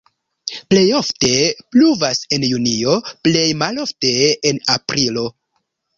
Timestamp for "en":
2.37-2.45, 4.53-4.63